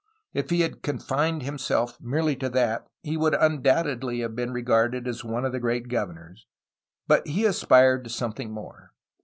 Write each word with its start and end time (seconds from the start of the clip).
If 0.33 0.49
he 0.49 0.61
had 0.61 0.81
confined 0.81 1.43
him 1.43 1.59
self 1.59 2.01
merely 2.01 2.35
to 2.37 2.49
that, 2.49 2.87
he 3.03 3.17
would 3.17 3.35
undoubtedly 3.35 4.21
have 4.21 4.35
been 4.35 4.51
re 4.51 4.63
garded 4.63 5.07
as 5.07 5.23
one 5.23 5.45
of 5.45 5.51
the 5.51 5.59
great 5.59 5.89
governors, 5.89 6.47
but 7.07 7.27
he 7.27 7.45
aspired 7.45 8.03
to 8.05 8.09
some 8.09 8.31
thing 8.31 8.49
more. 8.51 8.93